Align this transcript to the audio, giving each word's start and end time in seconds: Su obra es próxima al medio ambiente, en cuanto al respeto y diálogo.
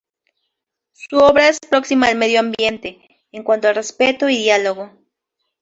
Su 0.93 1.17
obra 1.19 1.47
es 1.49 1.59
próxima 1.59 2.07
al 2.07 2.17
medio 2.17 2.39
ambiente, 2.39 3.21
en 3.31 3.43
cuanto 3.43 3.67
al 3.67 3.75
respeto 3.75 4.29
y 4.29 4.37
diálogo. 4.37 4.89